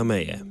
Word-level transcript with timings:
na 0.00 0.04
meje. 0.04 0.49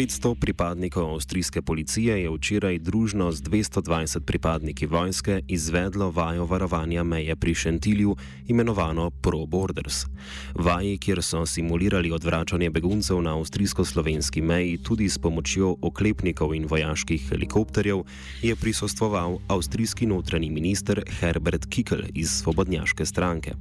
500 0.00 0.34
pripadnikov 0.40 1.12
avstrijske 1.14 1.62
policije 1.62 2.22
je 2.22 2.30
včeraj 2.30 2.78
družno 2.78 3.32
z 3.32 3.42
220 3.42 4.20
pripadniki 4.20 4.86
vojske 4.86 5.42
izvedlo 5.48 6.10
vajo 6.10 6.46
varovanja 6.46 7.02
meje 7.04 7.36
pri 7.36 7.54
Šentilju, 7.54 8.16
imenovano 8.48 9.10
Pro 9.10 9.46
Borders. 9.46 10.06
Vaji, 10.54 10.98
kjer 10.98 11.22
so 11.22 11.46
simulirali 11.46 12.12
odvračanje 12.12 12.70
beguncev 12.70 13.20
na 13.22 13.36
avstrijsko-slovenski 13.36 14.42
meji 14.42 14.78
tudi 14.78 15.08
s 15.08 15.18
pomočjo 15.18 15.76
oklepnikov 15.82 16.54
in 16.54 16.64
vojaških 16.66 17.28
helikopterjev, 17.28 18.00
je 18.42 18.56
prisostoval 18.56 19.38
avstrijski 19.48 20.06
notranji 20.06 20.50
minister 20.50 21.02
Herbert 21.20 21.66
Kickel 21.66 22.02
iz 22.14 22.30
Svobodnjaške 22.30 23.06
stranke. 23.06 23.52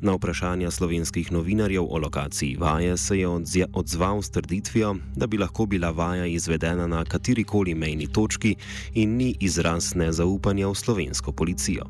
Na 0.00 0.12
vprašanja 0.12 0.70
slovenskih 0.70 1.32
novinarjev 1.32 1.84
o 1.88 1.98
lokaciji 1.98 2.56
vaje 2.56 2.96
se 2.96 3.18
je 3.18 3.28
odzval 3.72 4.22
s 4.22 4.30
trditvijo, 4.30 4.96
da 5.16 5.26
bi 5.26 5.38
lahko 5.38 5.66
bila 5.78 5.90
vaja 5.90 6.26
izvedena 6.26 6.86
na 6.86 7.04
katerikoli 7.04 7.74
mejni 7.74 8.06
točki 8.12 8.56
in 8.94 9.16
ni 9.16 9.36
izraz 9.40 9.94
nezaupanja 9.94 10.68
v 10.68 10.74
slovensko 10.74 11.32
policijo. 11.32 11.84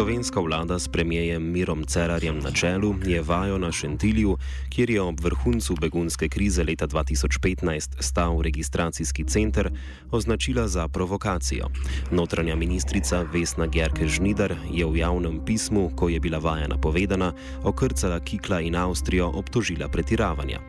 Slovenska 0.00 0.40
vlada 0.40 0.78
s 0.78 0.88
premijejem 0.88 1.52
Mirom 1.52 1.84
Cerarjem 1.84 2.38
na 2.38 2.50
čelu 2.50 2.94
je 3.04 3.22
vajo 3.22 3.58
na 3.58 3.72
Šentilju, 3.72 4.36
kjer 4.68 4.90
je 4.90 5.00
ob 5.00 5.20
vrhuncu 5.20 5.74
begunske 5.80 6.28
krize 6.28 6.64
leta 6.64 6.86
2015 6.86 7.88
stal 7.98 8.42
registracijski 8.42 9.24
center, 9.24 9.70
označila 10.10 10.68
za 10.68 10.88
provokacijo. 10.88 11.66
Notranja 12.10 12.56
ministrica 12.56 13.26
Vesna 13.32 13.66
Gerke 13.66 14.08
Žnidar 14.08 14.54
je 14.72 14.86
v 14.86 14.96
javnem 14.96 15.44
pismu, 15.44 15.90
ko 15.96 16.08
je 16.08 16.20
bila 16.20 16.38
vaja 16.38 16.68
napovedana, 16.68 17.32
okrcala 17.62 18.20
Kikla 18.20 18.60
in 18.60 18.76
Avstrijo 18.76 19.28
obtožila 19.28 19.88
pretiravanja. 19.88 20.60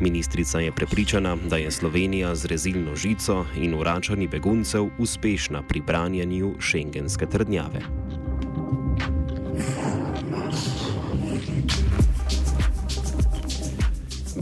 Ministrica 0.00 0.60
je 0.60 0.72
prepričana, 0.72 1.36
da 1.50 1.56
je 1.56 1.70
Slovenija 1.70 2.34
z 2.34 2.46
rezilno 2.46 2.96
žico 2.96 3.44
in 3.56 3.74
uračanji 3.74 4.28
beguncev 4.28 4.86
uspešna 4.98 5.62
pri 5.62 5.80
branjenju 5.80 6.54
šengenske 6.60 7.26
trdnjave. 7.26 8.05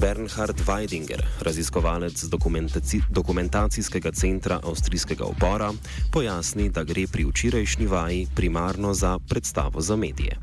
Bernhard 0.04 0.60
Weidinger, 0.68 1.20
raziskovalec 1.40 2.28
dokumentaci 2.28 2.98
dokumentacijskega 3.08 4.10
centra 4.12 4.58
avstrijskega 4.60 5.24
upora, 5.24 5.70
pojasni, 6.12 6.68
da 6.68 6.84
gre 6.84 7.06
pri 7.12 7.24
včerajšnji 7.24 7.86
vaji 7.86 8.26
primarno 8.36 8.92
za 8.92 9.16
predstavo 9.28 9.80
za 9.80 9.96
medije. 9.96 10.36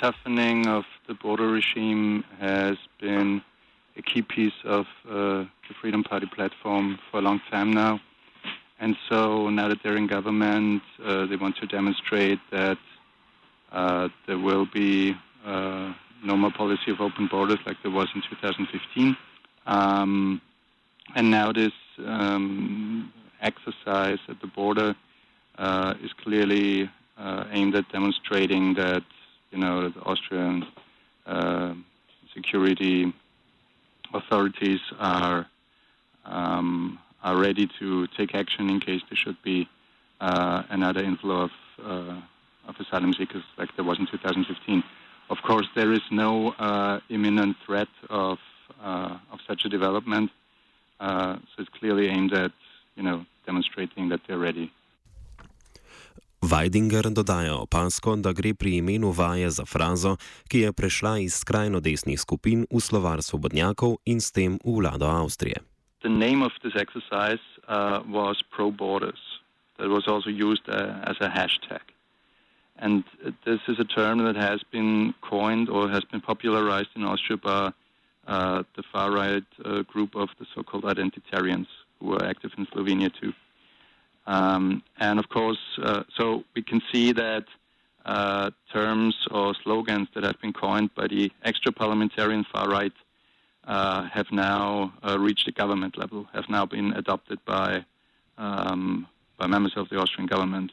Toughening 0.00 0.68
of 0.68 0.84
the 1.08 1.14
border 1.22 1.48
regime 1.48 2.22
has 2.40 2.76
been 3.00 3.40
a 3.96 4.02
key 4.02 4.22
piece 4.22 4.60
of 4.64 4.86
uh, 5.04 5.48
the 5.68 5.74
Freedom 5.80 6.04
Party 6.04 6.28
platform 6.36 6.98
for 7.10 7.20
a 7.20 7.22
long 7.22 7.40
time 7.50 7.72
now. 7.72 7.98
And 8.80 8.96
so 9.08 9.48
now 9.48 9.68
that 9.68 9.78
they're 9.82 9.96
in 9.96 10.06
government, 10.06 10.82
uh, 10.82 11.24
they 11.24 11.36
want 11.36 11.56
to 11.56 11.66
demonstrate 11.66 12.40
that 12.50 12.78
uh, 13.72 14.08
there 14.26 14.38
will 14.38 14.66
be 14.66 15.16
uh, 15.46 15.92
no 16.22 16.36
more 16.36 16.50
policy 16.50 16.90
of 16.90 17.00
open 17.00 17.26
borders 17.26 17.58
like 17.66 17.76
there 17.82 17.90
was 17.90 18.08
in 18.14 18.22
2015. 18.22 19.16
Um, 19.66 20.40
and 21.14 21.30
now 21.30 21.52
this 21.52 21.72
um, 22.04 23.12
exercise 23.40 24.18
at 24.28 24.40
the 24.40 24.46
border 24.46 24.94
uh, 25.58 25.94
is 26.02 26.12
clearly 26.12 26.90
uh, 27.18 27.44
aimed 27.50 27.74
at 27.74 27.90
demonstrating 27.92 28.74
that 28.74 29.04
you 29.50 29.58
know 29.58 29.88
the 29.88 30.00
Austrian 30.00 30.66
uh, 31.26 31.74
security 32.34 33.12
authorities 34.14 34.80
are 34.98 35.46
um, 36.24 36.98
are 37.22 37.36
ready 37.36 37.68
to 37.78 38.06
take 38.16 38.34
action 38.34 38.70
in 38.70 38.80
case 38.80 39.02
there 39.10 39.16
should 39.16 39.40
be 39.42 39.68
uh, 40.20 40.62
another 40.70 41.02
inflow 41.02 41.42
of 41.42 41.50
uh, 41.84 42.20
of 42.68 42.76
asylum 42.78 43.12
seekers 43.12 43.42
like 43.58 43.74
there 43.76 43.84
was 43.84 43.98
in 43.98 44.06
2015. 44.06 44.82
Of 45.30 45.38
course, 45.46 45.68
there 45.76 45.92
is 45.92 46.02
no 46.10 46.50
uh, 46.58 46.98
imminent 47.08 47.56
threat 47.64 47.92
of 48.10 48.38
uh, 48.82 49.32
of 49.32 49.38
such 49.46 49.64
a 49.64 49.68
development, 49.68 50.30
uh, 51.00 51.36
so 51.48 51.62
it's 51.62 51.72
clearly 51.78 52.08
aimed 52.08 52.32
at 52.32 52.52
you 52.96 53.02
know 53.02 53.24
demonstrating 53.46 54.08
that 54.10 54.20
they're 54.26 54.42
ready. 54.42 54.70
Weidinger 56.42 57.12
dodaja 57.12 57.54
opasko, 57.54 58.16
da 58.16 58.32
gre 58.32 58.54
pri 58.54 58.76
imenu 58.80 59.12
vaje 59.12 59.50
za 59.50 59.64
frazo, 59.64 60.16
ki 60.48 60.58
je 60.58 60.72
prešla 60.72 61.18
iz 61.18 61.34
skrajno 61.34 61.80
desnih 61.80 62.20
skupin 62.20 62.66
v 62.70 62.80
slovar 62.80 63.22
svobodnjakov 63.22 63.98
in 64.06 64.20
s 64.20 64.32
tem 64.32 64.58
v 64.64 64.80
vlado 64.80 65.06
Avstrije. 65.06 65.60
The 66.02 66.08
name 66.08 66.42
of 66.42 66.52
this 66.64 66.72
exercise 66.74 67.44
uh, 67.68 68.00
was 68.08 68.42
Pro 68.50 68.70
Borders. 68.70 69.20
That 69.78 69.88
was 69.88 70.08
also 70.08 70.30
used 70.30 70.64
uh, 70.68 71.04
as 71.04 71.16
a 71.20 71.28
hashtag. 71.28 71.84
And 72.80 73.04
this 73.44 73.60
is 73.68 73.78
a 73.78 73.84
term 73.84 74.24
that 74.24 74.36
has 74.36 74.62
been 74.72 75.14
coined 75.20 75.68
or 75.68 75.88
has 75.90 76.02
been 76.04 76.22
popularized 76.22 76.88
in 76.96 77.04
Austria 77.04 77.36
by 77.36 77.72
uh, 78.26 78.62
the 78.74 78.82
far 78.90 79.10
right 79.10 79.44
uh, 79.64 79.82
group 79.82 80.16
of 80.16 80.30
the 80.38 80.46
so 80.54 80.62
called 80.62 80.84
identitarians 80.84 81.66
who 81.98 82.14
are 82.14 82.24
active 82.24 82.52
in 82.56 82.66
Slovenia 82.66 83.12
too. 83.20 83.34
Um, 84.26 84.82
and 84.98 85.18
of 85.18 85.28
course, 85.28 85.58
uh, 85.82 86.04
so 86.16 86.44
we 86.54 86.62
can 86.62 86.80
see 86.90 87.12
that 87.12 87.44
uh, 88.06 88.50
terms 88.72 89.14
or 89.30 89.54
slogans 89.62 90.08
that 90.14 90.24
have 90.24 90.40
been 90.40 90.54
coined 90.54 90.94
by 90.94 91.06
the 91.06 91.30
extra 91.44 91.72
parliamentarian 91.72 92.44
far 92.50 92.68
right 92.68 92.92
uh, 93.64 94.04
have 94.04 94.32
now 94.32 94.92
uh, 95.06 95.18
reached 95.18 95.44
the 95.44 95.52
government 95.52 95.98
level, 95.98 96.26
have 96.32 96.48
now 96.48 96.64
been 96.64 96.92
adopted 96.94 97.38
by, 97.44 97.84
um, 98.38 99.06
by 99.38 99.46
members 99.46 99.74
of 99.76 99.88
the 99.90 99.96
Austrian 99.98 100.26
government 100.26 100.72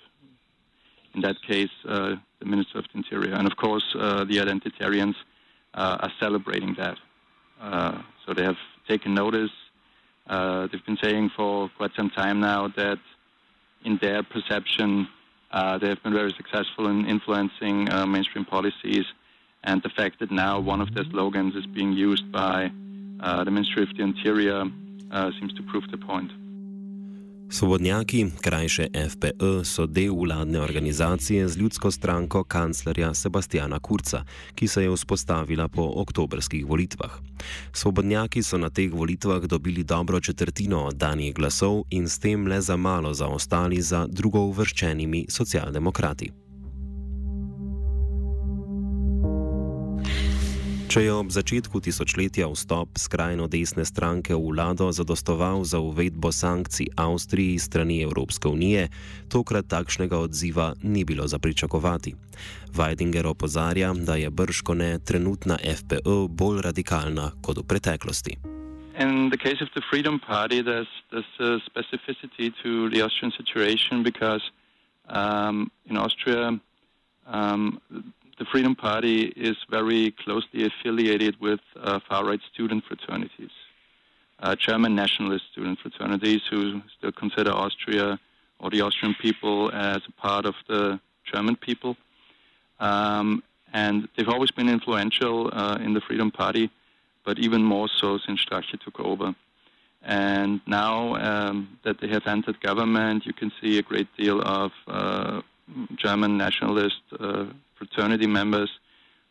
in 1.17 1.23
that 1.23 1.41
case, 1.41 1.71
uh, 1.89 2.15
the 2.39 2.45
Minister 2.45 2.77
of 2.77 2.85
the 2.93 2.97
Interior. 2.99 3.33
And 3.33 3.47
of 3.51 3.57
course, 3.57 3.83
uh, 3.99 4.23
the 4.23 4.37
identitarians 4.37 5.15
uh, 5.73 5.97
are 6.03 6.13
celebrating 6.19 6.75
that. 6.77 6.97
Uh, 7.59 8.03
so 8.23 8.35
they 8.35 8.43
have 8.43 8.61
taken 8.87 9.15
notice. 9.15 9.49
Uh, 10.27 10.67
they've 10.67 10.85
been 10.85 10.99
saying 11.01 11.31
for 11.35 11.71
quite 11.75 11.91
some 11.95 12.11
time 12.11 12.39
now 12.39 12.67
that, 12.77 12.99
in 13.83 13.97
their 13.99 14.21
perception, 14.21 15.07
uh, 15.51 15.79
they 15.79 15.89
have 15.89 16.01
been 16.03 16.13
very 16.13 16.33
successful 16.33 16.87
in 16.87 17.07
influencing 17.07 17.85
mainstream 18.07 18.45
policies. 18.45 19.05
And 19.63 19.81
the 19.81 19.89
fact 19.89 20.19
that 20.19 20.29
now 20.29 20.59
one 20.59 20.81
of 20.81 20.93
their 20.93 21.05
slogans 21.05 21.55
is 21.55 21.65
being 21.65 21.93
used 21.93 22.31
by 22.31 22.71
the 23.45 23.51
Ministry 23.57 23.81
of 23.81 23.89
the 23.97 24.03
Interior 24.03 24.65
seems 25.39 25.53
to 25.53 25.63
prove 25.63 25.89
the 25.89 25.97
point. 25.97 26.31
Svobodnjaki, 27.49 28.25
krajše 28.41 28.87
FPE, 29.09 29.63
so 29.63 29.85
del 29.85 30.15
vladne 30.15 30.61
organizacije 30.61 31.47
z 31.47 31.57
ljudsko 31.57 31.91
stranko 31.91 32.43
kanclerja 32.43 33.13
Sebastiana 33.13 33.79
Kurca, 33.79 34.23
ki 34.55 34.67
se 34.67 34.83
je 34.83 34.95
vzpostavila 34.95 35.67
po 35.67 35.91
oktobrskih 35.95 36.65
volitvah. 36.65 37.11
Svobodnjaki 37.73 38.43
so 38.43 38.57
na 38.57 38.69
teh 38.69 38.93
volitvah 38.93 39.41
dobili 39.43 39.83
dobro 39.83 40.19
četrtino 40.19 40.83
oddanih 40.83 41.33
glasov 41.33 41.83
in 41.89 42.09
s 42.09 42.19
tem 42.19 42.47
le 42.47 42.61
za 42.61 42.77
malo 42.77 43.13
zaostali 43.13 43.81
za 43.81 44.07
drugo 44.09 44.39
uvrščenimi 44.39 45.25
socialdemokrati. 45.29 46.46
Če 50.97 51.03
je 51.05 51.13
ob 51.13 51.27
začetku 51.29 51.77
tisočletja 51.77 52.47
vstop 52.49 52.97
skrajno 52.97 53.45
desne 53.45 53.83
stranke 53.85 54.33
v 54.33 54.49
vlado 54.49 54.89
zadostoval 54.89 55.61
za 55.61 55.77
uvedbo 55.77 56.31
sankcij 56.33 56.89
Avstriji 56.97 57.61
strani 57.61 58.01
Evropske 58.01 58.49
unije, 58.49 58.89
tokrat 59.29 59.69
takšnega 59.69 60.17
odziva 60.17 60.73
ni 60.81 61.05
bilo 61.05 61.27
za 61.29 61.37
pričakovati. 61.37 62.15
Weidinger 62.73 63.29
opozarja, 63.29 63.93
da 63.93 64.17
je 64.17 64.33
brško 64.33 64.73
ne 64.73 64.97
trenutna 64.97 65.61
FPÖ 65.61 66.25
bolj 66.33 66.65
radikalna 66.65 67.29
kot 67.45 67.61
v 67.61 67.67
preteklosti. 67.69 68.33
In 68.97 69.29
the 69.29 69.37
case 69.37 69.61
of 69.61 69.69
the 69.77 69.85
Freedom 69.93 70.17
Party, 70.17 70.65
there's, 70.65 70.89
there's 71.13 71.29
a 71.37 71.61
specificity 71.69 72.49
to 72.65 72.89
the 72.89 73.05
Austrian 73.05 73.29
situation 73.37 74.01
because 74.01 74.41
um, 75.13 75.69
in 75.85 75.93
Austria, 75.93 76.57
um, 77.29 77.77
the 78.37 78.45
Freedom 78.45 78.75
Party 78.75 79.33
is 79.35 79.57
very 79.69 80.11
closely 80.11 80.65
affiliated 80.65 81.39
with 81.41 81.59
uh, 81.75 81.99
far 82.07 82.25
right 82.25 82.39
student 82.53 82.83
fraternities, 82.85 83.49
uh, 84.39 84.55
German 84.55 84.95
nationalist 84.95 85.45
student 85.51 85.79
fraternities 85.79 86.41
who 86.49 86.81
still 86.97 87.11
consider 87.11 87.51
Austria 87.51 88.19
or 88.59 88.69
the 88.69 88.81
Austrian 88.81 89.15
people 89.15 89.71
as 89.73 90.01
a 90.07 90.11
part 90.21 90.45
of 90.45 90.55
the 90.67 90.99
German 91.31 91.55
people. 91.55 91.97
Um, 92.79 93.43
and 93.73 94.07
they've 94.15 94.29
always 94.29 94.51
been 94.51 94.69
influential 94.69 95.49
uh, 95.51 95.77
in 95.81 95.93
the 95.93 96.01
Freedom 96.01 96.31
Party, 96.31 96.69
but 97.25 97.39
even 97.39 97.63
more 97.63 97.89
so 97.89 98.19
since 98.19 98.43
Strache 98.45 98.79
took 98.79 98.99
over. 98.99 99.35
And 100.03 100.61
now 100.67 101.15
um, 101.15 101.79
that 101.83 101.99
they 101.99 102.07
have 102.09 102.27
entered 102.27 102.61
government, 102.61 103.25
you 103.25 103.33
can 103.33 103.51
see 103.59 103.77
a 103.77 103.81
great 103.81 104.07
deal 104.15 104.41
of 104.41 104.71
uh, 104.87 105.41
German 105.95 106.37
nationalist 106.37 107.01
uh, 107.19 107.45
fraternity 107.97 108.27
members 108.27 108.69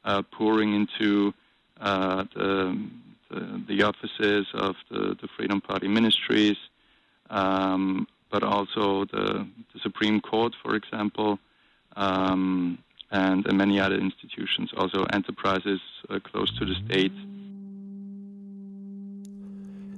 uh, 0.05 0.23
pouring 0.33 0.75
into 0.75 1.33
uh, 1.81 2.25
the, 2.35 2.77
the, 3.31 3.63
the, 3.69 3.83
offices 3.83 4.47
of 4.55 4.75
the, 4.91 5.17
the 5.21 5.29
Freedom 5.37 5.61
Party 5.61 5.87
ministries, 5.87 6.57
um, 7.31 8.09
but 8.31 8.43
also 8.43 9.05
the, 9.05 9.47
the, 9.73 9.81
Supreme 9.81 10.21
Court, 10.21 10.53
for 10.65 10.75
example, 10.75 11.39
um, 11.95 12.79
and, 13.13 13.47
and, 13.47 13.57
many 13.57 13.79
other 13.79 13.99
institutions, 13.99 14.73
also 14.77 15.05
enterprises 15.13 15.81
uh, 16.11 16.19
close 16.19 16.51
to 16.59 16.65
the 16.65 16.75
state. 16.87 17.13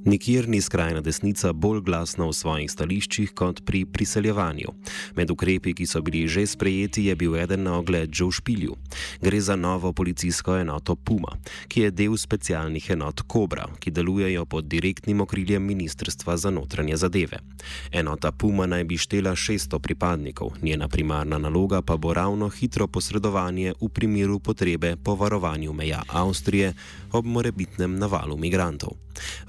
Nikjer 0.09 0.49
ni 0.49 0.61
skrajna 0.61 1.01
desnica 1.05 1.51
bolj 1.53 1.83
glasna 1.85 2.25
v 2.25 2.33
svojih 2.33 2.71
stališčih 2.73 3.35
kot 3.37 3.59
pri 3.69 3.83
priseljevanju. 3.85 4.71
Med 5.17 5.31
ukrepi, 5.31 5.75
ki 5.77 5.85
so 5.87 6.01
bili 6.01 6.23
že 6.25 6.47
sprejeti, 6.49 7.05
je 7.11 7.17
bil 7.17 7.37
eden 7.37 7.67
na 7.69 7.75
ogled 7.77 8.09
že 8.09 8.25
v 8.25 8.33
špilju. 8.33 8.77
Gre 9.21 9.41
za 9.41 9.57
novo 9.57 9.93
policijsko 9.93 10.57
enoto 10.57 10.97
Puma, 10.97 11.37
ki 11.69 11.81
je 11.81 11.91
del 11.91 12.17
specialnih 12.17 12.91
enot 12.91 13.21
Kobra, 13.29 13.67
ki 13.79 13.93
delujejo 13.93 14.47
pod 14.49 14.65
direktnim 14.65 15.21
okriljem 15.21 15.63
Ministrstva 15.63 16.37
za 16.37 16.51
notranje 16.51 16.97
zadeve. 16.97 17.45
Enota 17.93 18.33
Puma 18.33 18.65
naj 18.67 18.85
bi 18.89 18.97
štela 18.97 19.37
600 19.37 19.79
pripadnikov, 19.79 20.57
njena 20.63 20.89
primarna 20.89 21.37
naloga 21.39 21.83
pa 21.83 21.97
bo 21.97 22.15
ravno 22.15 22.49
hitro 22.49 22.87
posredovanje 22.89 23.75
v 23.81 23.89
primeru 23.93 24.41
potrebe 24.41 24.97
po 24.97 25.15
varovanju 25.15 25.73
meja 25.73 26.01
Avstrije 26.09 26.73
ob 27.13 27.27
morebitnem 27.27 27.99
navalu 27.99 28.37
migrantov. 28.41 28.97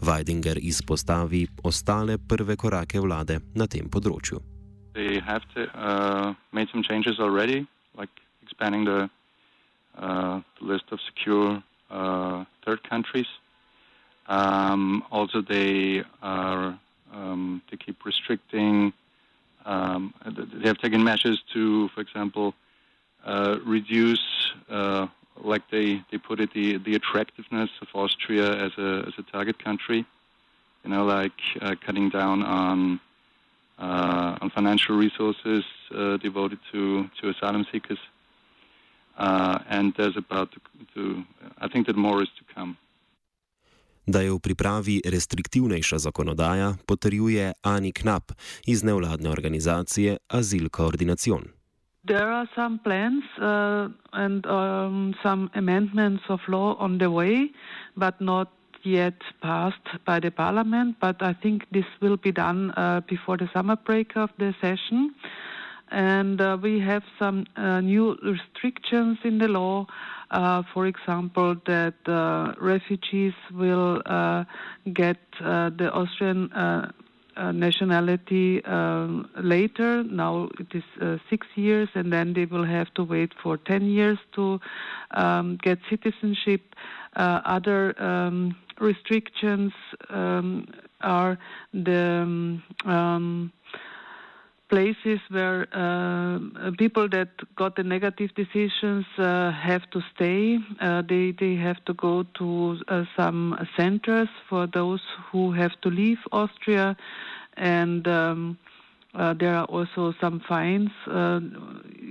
Weidinger 0.01 0.57
izpostavi 0.61 1.47
ostale 1.63 2.17
prve 2.17 2.55
korake 2.55 2.99
vlade 2.99 3.39
na 3.55 3.67
tem 3.67 3.89
področju. 3.89 4.39
They 4.93 5.19
have 5.19 5.43
to, 5.55 5.67
uh, 5.77 6.33
made 6.51 6.67
some 6.71 6.83
changes 6.83 7.19
already, 7.19 7.67
like 7.95 8.09
expanding 8.43 8.85
the, 8.85 9.09
uh, 9.97 10.41
the 10.59 10.65
list 10.65 10.91
of 10.91 10.99
secure 11.05 11.63
uh, 11.89 12.45
third 12.65 12.83
countries. 12.89 13.27
Um, 14.27 15.03
also, 15.11 15.41
they 15.41 16.03
are 16.21 16.79
um, 17.13 17.61
they 17.69 17.77
keep 17.77 18.05
restricting. 18.05 18.93
Um, 19.65 20.13
they 20.25 20.67
have 20.67 20.77
taken 20.77 21.03
measures 21.03 21.41
to, 21.53 21.89
for 21.89 22.01
example, 22.01 22.53
uh, 23.25 23.57
reduce 23.65 24.19
uh, 24.69 25.07
like 25.43 25.63
they, 25.71 26.01
they 26.11 26.17
put 26.17 26.39
it, 26.39 26.53
the, 26.53 26.77
the 26.77 26.95
attractiveness 26.95 27.69
of 27.81 27.87
Austria 27.93 28.51
as 28.65 28.71
a, 28.77 29.03
as 29.07 29.13
a 29.17 29.23
target 29.31 29.63
country. 29.63 30.05
You 30.83 30.91
know, 30.91 31.05
like 31.05 31.39
uh, 31.61 31.75
cutting 31.85 32.09
down 32.09 32.43
on 32.43 32.99
uh, 33.79 34.37
on 34.41 34.49
financial 34.49 34.97
resources 34.97 35.63
uh, 35.95 36.17
devoted 36.17 36.59
to, 36.71 37.07
to 37.21 37.29
asylum 37.29 37.65
seekers. 37.71 37.99
Uh, 39.17 39.59
and 39.69 39.93
there's 39.97 40.17
about 40.17 40.51
to, 40.51 40.59
to, 40.93 41.23
I 41.59 41.67
think 41.67 41.87
that 41.87 41.95
more 41.95 42.21
is 42.21 42.29
to 42.39 42.43
come. 42.53 42.75
Da 44.05 44.21
je 44.21 44.31
v 44.31 44.39
pripravi 44.39 45.01
restriktivnejša 45.05 45.97
zakonodaja, 45.97 46.81
potrjuje 46.87 47.53
Ani 47.61 47.91
Knap 47.93 48.31
iz 48.65 48.83
nevladne 48.83 49.29
organizacije 49.29 50.17
Azil 50.27 50.69
Koordinacion. 50.69 51.58
There 52.05 52.31
are 52.31 52.47
some 52.55 52.79
plans 52.79 53.23
uh, 53.41 53.89
and 54.13 54.45
um, 54.45 55.15
some 55.21 55.51
amendments 55.53 56.23
of 56.29 56.39
law 56.47 56.75
on 56.75 56.97
the 56.97 57.11
way, 57.11 57.51
but 57.97 58.19
not 58.21 58.51
yet 58.83 59.15
passed 59.41 59.87
by 60.05 60.21
the 60.21 60.31
parliament. 60.31 60.95
But 61.01 61.21
I 61.21 61.33
think 61.33 61.65
this 61.71 61.85
will 62.01 62.15
be 62.15 62.31
done 62.31 62.71
uh, 62.71 63.01
before 63.01 63.35
the 63.35 63.49
summer 63.53 63.75
break 63.75 64.15
of 64.15 64.29
the 64.37 64.55
session. 64.61 65.13
And 65.91 66.39
uh, 66.39 66.57
we 66.61 66.79
have 66.79 67.03
some 67.17 67.45
uh, 67.57 67.81
new 67.81 68.17
restrictions 68.23 69.17
in 69.23 69.37
the 69.39 69.47
law. 69.47 69.87
Uh, 70.31 70.63
for 70.73 70.85
example, 70.85 71.55
that 71.65 71.95
uh, 72.07 72.53
refugees 72.61 73.33
will 73.51 74.01
get 74.93 75.17
the 75.41 75.89
Austrian 75.91 76.49
uh, 77.39 77.51
nationality 77.51 78.63
um, 78.65 79.29
later. 79.41 80.03
Now 80.03 80.49
it 80.59 80.67
is 80.73 80.83
uh, 81.01 81.17
six 81.29 81.47
years, 81.55 81.89
and 81.95 82.11
then 82.11 82.33
they 82.33 82.45
will 82.45 82.65
have 82.65 82.93
to 82.95 83.03
wait 83.03 83.31
for 83.41 83.57
10 83.57 83.85
years 83.85 84.19
to 84.35 84.59
um, 85.11 85.57
get 85.63 85.79
citizenship. 85.89 86.75
Uh, 87.15 87.41
other 87.45 87.99
um, 88.01 88.55
restrictions 88.79 89.71
um, 90.09 90.67
are 91.01 91.37
the 91.73 92.61
um, 92.85 93.51
places 94.69 95.19
where 95.29 95.67
uh, 95.73 96.39
people 96.77 97.09
that 97.09 97.29
got 97.55 97.75
the 97.75 97.83
negative 97.83 98.29
decisions 98.35 99.05
uh, 99.17 99.51
have 99.51 99.89
to 99.91 100.01
stay. 100.15 100.59
Uh, 100.79 101.01
they 101.01 101.31
they 101.31 101.55
have 101.55 101.83
to 101.85 101.93
go 101.93 102.23
to 102.37 102.79
uh, 102.87 103.03
some 103.17 103.57
centers 103.75 104.29
for 104.47 104.67
those 104.67 105.01
who 105.31 105.51
have 105.51 105.79
to 105.81 105.89
leave 105.89 106.19
Austria, 106.31 106.95
and. 107.57 108.07
Um, 108.07 108.57
uh, 109.15 109.33
there 109.33 109.55
are 109.55 109.65
also 109.65 110.13
some 110.21 110.39
fines 110.47 110.91
uh, 111.07 111.39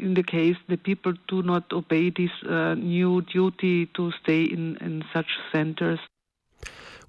in 0.03 0.15
the 0.15 0.23
case 0.25 0.57
the 0.67 0.77
people 0.77 1.13
do 1.29 1.45
not 1.45 1.73
obey 1.73 2.11
this 2.11 2.33
new 2.77 3.23
duty 3.23 3.87
to 3.95 4.11
stay 4.21 4.43
in, 4.43 4.77
in 4.81 5.05
such 5.13 5.29
centers. 5.53 6.01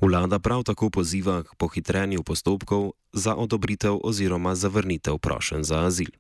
Vlada 0.01 0.39
prav 0.39 0.63
tako 0.63 0.89
poziva 0.89 1.43
k 1.43 1.55
pohitrenju 1.57 2.23
postopkov 2.23 2.91
za 3.13 3.35
odobritev 3.35 3.99
oziroma 4.03 4.55
zavrnitev 4.55 5.17
prošen 5.17 5.63
za 5.63 5.85
azil. 5.85 6.11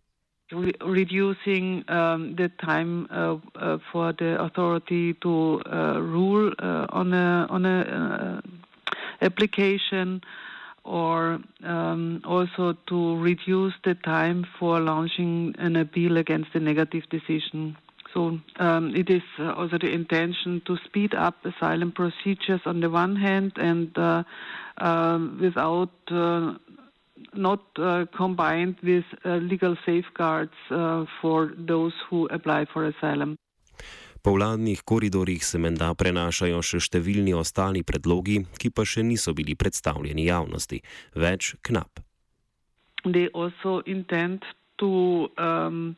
Reducing 0.81 1.85
um, 1.87 2.35
the 2.35 2.49
time 2.65 3.05
uh, 3.09 3.37
uh, 3.55 3.79
for 3.91 4.13
the 4.13 4.35
authority 4.39 5.13
to 5.21 5.61
uh, 5.65 6.01
rule 6.01 6.51
uh, 6.59 6.85
on 6.89 7.13
a 7.13 7.47
on 7.49 7.65
a 7.65 7.77
uh, 7.85 8.41
application, 9.21 10.21
or 10.83 11.39
um, 11.63 12.21
also 12.25 12.73
to 12.87 13.21
reduce 13.23 13.75
the 13.83 13.95
time 13.95 14.43
for 14.59 14.79
launching 14.79 15.53
an 15.59 15.75
appeal 15.75 16.17
against 16.17 16.49
a 16.55 16.59
negative 16.59 17.03
decision. 17.09 17.77
So 18.13 18.39
um, 18.59 18.95
it 18.95 19.09
is 19.09 19.21
uh, 19.37 19.53
also 19.53 19.77
the 19.77 19.91
intention 19.91 20.61
to 20.65 20.77
speed 20.85 21.13
up 21.13 21.35
asylum 21.45 21.91
procedures 21.91 22.61
on 22.65 22.79
the 22.79 22.89
one 22.89 23.15
hand, 23.15 23.53
and 23.57 23.95
uh, 23.97 24.23
uh, 24.77 25.19
without 25.39 25.93
uh, 26.11 26.53
not 27.33 27.61
uh, 27.77 28.05
combined 28.15 28.77
with 28.81 29.05
uh, 29.25 29.35
legal 29.35 29.75
safeguards 29.85 30.53
for 31.21 31.53
those 31.57 31.93
who 32.09 32.27
apply 32.27 32.65
for 32.73 32.85
asylum. 32.85 33.37
Po 34.21 34.31
vladnih 34.31 34.81
koridorjih 34.81 35.45
se 35.45 35.57
menda 35.57 35.93
prenašajo 35.95 36.59
še 36.61 36.81
številni 36.83 37.31
ostali 37.39 37.85
predlogi, 37.87 38.41
ki 38.59 38.71
pa 38.75 38.83
še 38.83 39.03
niso 39.07 39.31
bili 39.33 39.55
predstavljeni 39.55 40.25
javnosti. 40.27 40.81
Več 41.15 41.55
knap. 41.63 42.01
They 43.05 43.29
also 43.31 43.79
intend 43.85 44.43
to 44.75 45.29
um, 45.39 45.95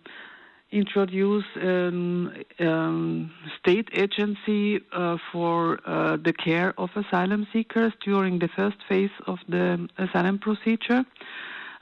introduce 0.72 1.46
a 1.62 1.88
um, 1.88 3.32
state 3.60 3.90
agency 3.94 4.80
uh, 4.94 5.18
for 5.32 5.80
uh, 5.86 6.18
the 6.18 6.34
care 6.34 6.74
of 6.78 6.90
asylum 6.96 7.46
seekers 7.52 7.92
during 8.04 8.40
the 8.40 8.48
first 8.48 8.78
phase 8.88 9.12
of 9.28 9.40
the 9.50 9.88
asylum 9.98 10.40
procedure, 10.40 11.04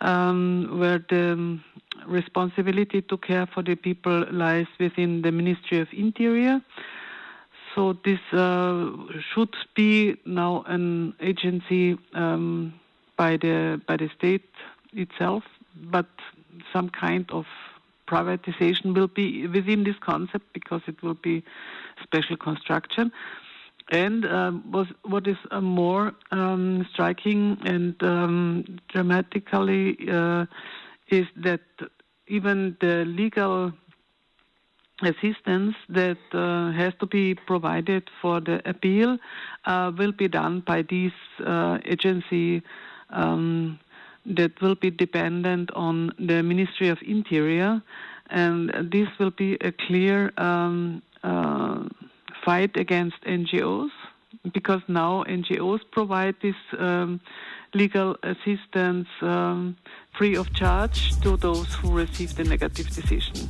um, 0.02 0.80
where 0.80 1.00
the 1.10 1.60
responsibility 2.08 3.02
to 3.02 3.18
care 3.18 3.48
for 3.54 3.62
the 3.62 3.76
people 3.76 4.26
lies 4.32 4.68
within 4.80 5.22
the 5.22 5.32
Ministry 5.32 5.80
of 5.80 5.88
Interior. 5.92 6.62
So 7.76 7.94
this 8.04 8.20
uh, 8.34 8.90
should 9.34 9.56
be 9.76 10.16
now 10.26 10.64
an 10.68 11.14
agency 11.20 11.98
um, 12.14 12.74
by 13.18 13.38
the 13.38 13.80
by 13.88 13.98
the 13.98 14.10
state 14.18 14.50
itself, 14.94 15.44
but 15.92 16.08
some 16.74 16.90
kind 16.90 17.30
of 17.32 17.46
privatization 18.10 18.96
will 18.96 19.08
be 19.08 19.48
within 19.48 19.84
this 19.84 20.00
concept 20.00 20.46
because 20.54 20.82
it 20.88 21.02
will 21.04 21.20
be 21.30 21.44
special 22.04 22.38
construction. 22.38 23.12
And 23.92 24.26
um, 24.26 24.72
was, 24.72 24.88
what 25.04 25.28
is 25.28 25.38
uh, 25.52 25.62
more 25.62 26.14
um, 26.32 26.88
striking 26.94 27.58
and 27.66 27.96
um, 28.04 28.80
dramatically 28.90 29.98
uh, 30.10 30.46
is 31.10 31.26
that 31.38 31.62
even 32.28 32.78
the 32.82 33.04
legal 33.06 33.74
assistance 35.02 35.76
that 35.88 36.18
uh, 36.34 36.72
has 36.72 36.94
to 37.00 37.06
be 37.08 37.34
provided 37.34 38.04
for 38.22 38.40
the 38.42 38.62
appeal 38.70 39.18
uh, 39.66 39.92
will 39.98 40.12
be 40.12 40.28
done 40.28 40.62
by 40.66 40.84
these 40.84 41.12
uh, 41.46 41.78
agency 41.86 42.62
um, 43.10 43.80
that 44.30 44.62
will 44.62 44.76
be 44.76 44.92
dependent 44.92 45.72
on 45.72 46.12
the 46.20 46.42
Ministry 46.44 46.90
of 46.90 47.00
Interior, 47.02 47.82
and 48.30 48.72
this 48.92 49.08
will 49.20 49.32
be 49.32 49.56
a 49.62 49.72
clear 49.72 50.32
um, 50.38 51.02
uh, 51.24 51.84
fight 52.46 52.78
against 52.78 53.18
NGOs 53.26 53.90
because 54.54 54.82
now 54.88 55.24
NGOs 55.28 55.82
provide 55.92 56.36
this 56.42 56.56
um, 56.78 57.20
legal 57.74 58.16
assistance 58.24 59.08
um, 59.22 59.76
free 60.18 60.36
of 60.36 60.54
charge 60.54 61.20
to 61.22 61.38
those 61.38 61.74
who 61.76 61.92
receive 61.92 62.36
the 62.36 62.44
negative 62.44 62.88
decision. 62.88 63.50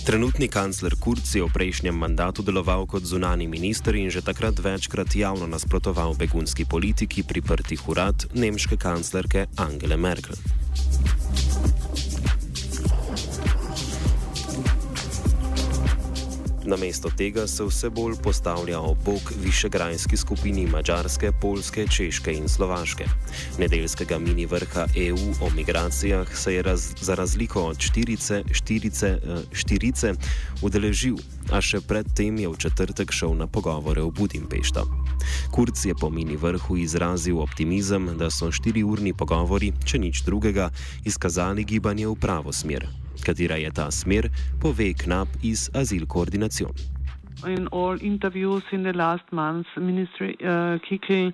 Trenutni 0.00 0.48
kancler 0.48 0.96
Kurz 0.96 1.34
je 1.36 1.44
v 1.44 1.52
prejšnjem 1.52 1.92
mandatu 1.92 2.40
deloval 2.40 2.88
kot 2.88 3.04
zunani 3.04 3.44
minister 3.44 3.92
in 3.92 4.08
že 4.08 4.24
takrat 4.24 4.56
večkrat 4.56 5.12
javno 5.12 5.44
nasprotoval 5.44 6.16
begunski 6.16 6.64
politiki 6.64 7.22
priprtih 7.22 7.88
urad 7.88 8.24
nemške 8.32 8.80
kanclerke 8.80 9.46
Angele 9.60 10.00
Merkel. 10.00 10.40
Namesto 16.64 17.08
tega 17.16 17.46
se 17.46 17.64
vse 17.64 17.88
bolj 17.90 18.14
postavlja 18.22 18.80
ob 18.80 18.98
bok 19.04 19.32
višegrajski 19.42 20.16
skupini 20.16 20.66
Mačarske, 20.66 21.32
Polske, 21.40 21.86
Češke 21.88 22.32
in 22.32 22.48
Slovaške. 22.48 23.04
Nedeljskega 23.58 24.18
mini 24.18 24.46
vrha 24.46 24.84
EU 24.96 25.32
o 25.40 25.50
migracijah 25.56 26.36
se 26.36 26.54
je 26.54 26.62
raz, 26.62 26.92
za 27.00 27.14
razliko 27.14 27.62
od 27.62 27.80
štirice, 27.80 28.42
štirice, 28.52 29.06
eh, 29.06 29.42
štirice 29.52 30.14
udeležil, 30.62 31.16
a 31.50 31.60
še 31.60 31.80
predtem 31.80 32.38
je 32.38 32.48
v 32.48 32.56
četrtek 32.56 33.12
šel 33.12 33.34
na 33.34 33.46
pogovore 33.46 34.02
v 34.02 34.10
Budimpešta. 34.10 34.84
Kurc 35.50 35.84
je 35.84 35.94
po 35.94 36.10
mini 36.10 36.36
vrhu 36.36 36.76
izrazil 36.76 37.40
optimizem, 37.40 38.18
da 38.18 38.30
so 38.30 38.52
štiriurni 38.52 39.16
pogovori, 39.16 39.72
če 39.84 39.98
nič 39.98 40.22
drugega, 40.28 40.70
izkazali 41.04 41.64
gibanje 41.64 42.06
v 42.06 42.16
pravo 42.20 42.52
smer. 42.52 42.99
Katera 43.24 43.56
je 43.56 43.70
ta 43.70 43.90
smer, 43.90 44.30
pove 44.60 44.92
Knap 44.94 45.28
iz 45.42 45.70
Azil 45.74 46.06
Koordinacion. 46.06 46.72
In 47.46 47.68
all 47.72 47.98
interviews 48.02 48.62
in 48.72 48.82
the 48.82 48.92
last 48.92 49.24
months, 49.32 49.68
Ministry 49.76 50.36
uh, 50.42 50.78
Kikl 50.84 51.32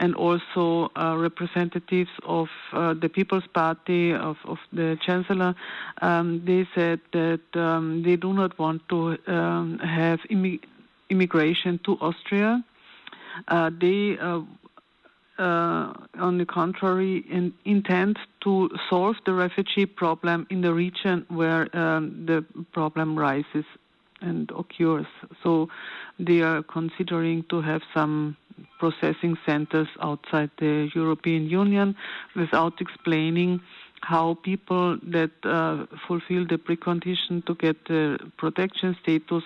and 0.00 0.14
also 0.16 0.90
uh, 0.96 1.14
representatives 1.16 2.10
of 2.24 2.48
uh, 2.72 2.94
the 2.94 3.08
People's 3.08 3.46
Party, 3.52 4.12
of, 4.12 4.36
of 4.44 4.58
the 4.72 4.98
Chancellor, 5.06 5.54
um, 6.02 6.42
they 6.44 6.66
said 6.74 7.00
that 7.12 7.40
um, 7.54 8.02
they 8.02 8.16
do 8.16 8.32
not 8.32 8.58
want 8.58 8.82
to 8.88 9.16
um, 9.28 9.78
have 9.78 10.18
immi 10.30 10.58
immigration 11.10 11.78
to 11.84 11.96
Austria. 12.00 12.64
Uh, 13.48 13.70
they 13.80 14.18
uh, 15.38 15.92
on 16.18 16.38
the 16.38 16.46
contrary, 16.46 17.24
in, 17.30 17.52
intend 17.64 18.18
to 18.42 18.70
solve 18.88 19.16
the 19.26 19.32
refugee 19.32 19.86
problem 19.86 20.46
in 20.50 20.60
the 20.60 20.72
region 20.72 21.26
where 21.28 21.62
um, 21.76 22.24
the 22.26 22.44
problem 22.72 23.18
rises 23.18 23.64
and 24.20 24.50
occurs. 24.52 25.06
So 25.42 25.68
they 26.18 26.40
are 26.40 26.62
considering 26.62 27.44
to 27.50 27.60
have 27.60 27.82
some 27.92 28.36
processing 28.78 29.36
centers 29.44 29.88
outside 30.00 30.50
the 30.58 30.88
European 30.94 31.48
Union 31.48 31.96
without 32.36 32.80
explaining 32.80 33.60
how 34.02 34.34
people 34.42 34.98
that 35.02 35.30
uh, 35.44 35.86
fulfill 36.06 36.46
the 36.46 36.58
precondition 36.58 37.44
to 37.46 37.54
get 37.54 37.76
the 37.86 38.18
protection 38.36 38.96
status 39.02 39.42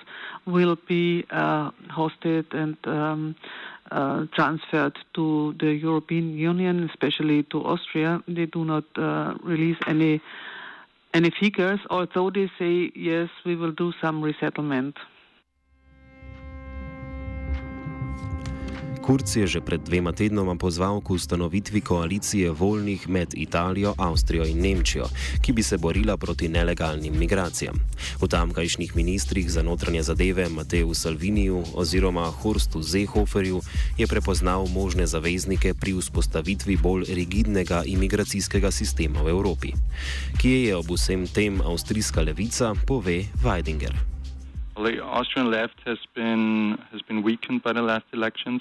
will 0.47 0.77
be 0.89 1.25
uh, 1.31 1.71
hosted 1.91 2.45
and 2.53 2.77
um, 2.87 3.37
uh, 3.91 4.27
transferred 4.35 4.97
to 5.15 5.55
the 5.59 5.75
European 5.75 6.37
Union, 6.37 6.89
especially 6.89 7.43
to 7.45 7.65
Austria. 7.65 8.23
They 8.29 8.47
do 8.47 8.65
not 8.65 8.85
uh, 8.97 9.35
release 9.43 9.79
any 9.87 10.21
any 11.15 11.31
figures, 11.31 11.81
although 11.89 12.31
they 12.31 12.51
say 12.59 12.93
yes, 12.95 13.31
we 13.45 13.57
will 13.57 13.73
do 13.73 13.93
some 14.01 14.21
resettlement. 14.23 14.97
Kurz 19.09 19.41
je 19.41 19.47
že 19.49 19.65
pred 19.65 19.81
dvema 19.81 20.13
tednoma 20.13 20.53
pozval 20.61 21.01
k 21.01 21.17
ustanovitvi 21.17 21.81
koalicije 21.81 22.53
voljnih 22.53 23.09
med 23.09 23.33
Italijo, 23.41 23.95
Avstrijo 23.97 24.45
in 24.45 24.61
Nemčijo, 24.61 25.09
ki 25.41 25.53
bi 25.53 25.63
se 25.65 25.79
borila 25.81 26.17
proti 26.21 26.49
nelegalnim 26.49 27.17
migracijam. 27.17 27.81
V 28.21 28.29
tamkajšnjih 28.29 28.93
ministrih 28.97 29.49
za 29.51 29.65
notranje 29.65 30.03
zadeve 30.03 30.49
Mateju 30.49 30.93
Salviniju 30.95 31.65
oziroma 31.75 32.29
Horstu 32.29 32.83
Zehoferju 32.83 33.61
je 33.97 34.07
prepoznal 34.07 34.69
možne 34.69 35.07
zaveznike 35.07 35.73
pri 35.81 35.97
vzpostavitvi 35.97 36.77
bolj 36.77 37.09
rigidnega 37.09 37.89
imigracijskega 37.89 38.71
sistema 38.71 39.25
v 39.25 39.33
Evropi. 39.33 39.73
Kje 40.37 40.69
je 40.69 40.77
ob 40.77 40.93
vsem 40.93 41.25
tem 41.25 41.65
avstrijska 41.65 42.21
levica, 42.21 42.75
pove 42.87 43.25
Weidinger. 43.41 43.97
The 44.77 45.01
Austrian 45.01 45.49
left 45.49 45.81
has 45.89 45.99
been 46.15 46.77
has 46.93 47.01
been 47.09 47.25
weakened 47.25 47.65
by 47.65 47.73
the 47.73 47.83
last 47.83 48.07
elections. 48.13 48.61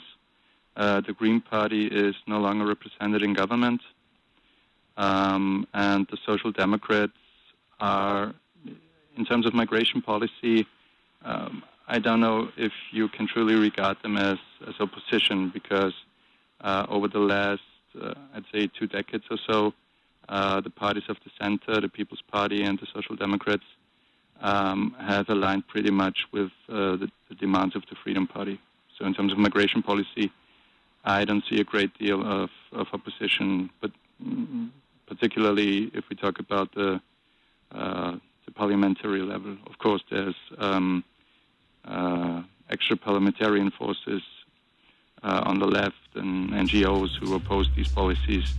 Uh, 0.78 1.02
the 1.02 1.12
Green 1.12 1.42
Party 1.42 1.88
is 1.88 2.16
no 2.28 2.38
longer 2.38 2.64
represented 2.64 3.24
in 3.24 3.34
government, 3.34 3.82
um, 4.96 5.68
and 5.74 6.06
the 6.12 6.18
Social 6.24 6.52
Democrats 6.52 7.14
are, 7.80 8.36
in 9.18 9.26
terms 9.26 9.48
of 9.48 9.56
migration 9.56 10.04
policy, 10.04 10.68
um, 11.26 11.64
I 11.88 11.98
don't 11.98 12.20
know 12.20 12.50
if 12.58 12.74
you 12.92 13.08
can 13.08 13.28
truly 13.28 13.56
regard 13.56 13.98
them 14.04 14.18
as, 14.18 14.38
as 14.68 14.76
opposition 14.80 15.50
because 15.50 15.94
uh, 16.62 16.86
over 16.90 17.08
the 17.08 17.20
last, 17.20 17.62
uh, 18.00 18.14
I'd 18.36 18.44
say, 18.52 18.68
two 18.68 18.86
decades 18.86 19.24
or 19.32 19.38
so, 19.50 19.74
uh, 20.30 20.62
the 20.62 20.70
parties 20.70 21.06
of 21.10 21.18
the 21.24 21.32
center, 21.42 21.82
the 21.82 21.90
People's 21.90 22.22
Party 22.22 22.62
and 22.62 22.78
the 22.78 22.86
Social 22.94 23.16
Democrats, 23.16 23.64
um, 24.42 24.96
have 25.00 25.28
aligned 25.30 25.68
pretty 25.68 25.90
much 25.90 26.28
with 26.32 26.52
uh, 26.70 26.98
the, 26.98 27.10
the 27.30 27.36
demands 27.36 27.76
of 27.76 27.84
the 27.90 27.96
Freedom 27.96 28.28
Party. 28.28 28.60
So, 28.96 29.06
in 29.06 29.16
terms 29.16 29.32
of 29.32 29.40
migration 29.40 29.82
policy, 29.82 30.32
I 31.08 31.24
don't 31.24 31.44
see 31.50 31.62
a 31.62 31.64
great 31.64 31.98
deal 31.98 32.22
of, 32.22 32.50
of 32.74 32.88
opposition, 32.92 33.70
but 33.80 33.92
particularly 35.08 35.90
if 35.94 36.04
we 36.10 36.18
talk 36.18 36.40
about 36.40 36.76
the, 36.76 37.00
uh, 37.72 38.18
the 38.46 38.52
parliamentary 38.52 39.22
level. 39.22 39.56
Of 39.68 39.78
course, 39.78 40.04
there's 40.12 40.36
um, 40.58 41.06
uh, 41.86 42.44
extra 42.70 42.98
parliamentarian 42.98 43.72
forces 43.72 44.22
uh, 45.24 45.44
on 45.46 45.60
the 45.60 45.66
left 45.66 45.96
and 46.16 46.50
NGOs 46.50 47.16
who 47.16 47.36
oppose 47.36 47.70
these 47.74 47.88
policies. 47.88 48.54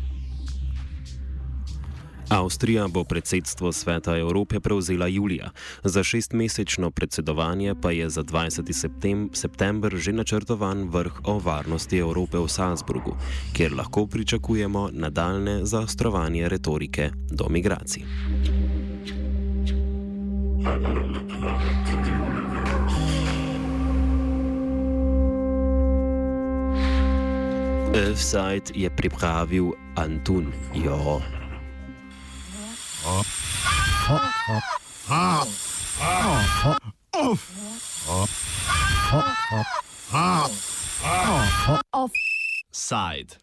Avstrija 2.29 2.89
bo 2.89 3.05
predsedstvo 3.05 3.73
Sveta 3.73 4.17
Evrope 4.17 4.61
prevzela 4.61 5.07
julija, 5.07 5.51
za 5.85 6.05
šestmesečno 6.05 6.91
predsedovanje 6.91 7.75
pa 7.83 7.91
je 7.91 8.11
za 8.11 8.23
20. 8.23 9.29
september 9.33 9.97
že 9.97 10.13
načrtovan 10.13 10.89
vrh 10.89 11.13
o 11.25 11.39
varnosti 11.39 11.99
Evrope 11.99 12.39
v 12.39 12.49
Salzburgu, 12.49 13.17
kjer 13.53 13.73
lahko 13.73 14.07
pričakujemo 14.07 14.91
nadaljne 14.93 15.65
zaostrovanje 15.65 16.49
retorike 16.49 17.11
do 17.31 17.49
migracij. 17.49 18.03
Offside 28.11 28.73
je 28.75 28.91
pripravil 28.97 29.73
Antun 29.97 30.53
Jo. 30.75 31.38
Offside. 41.93 43.37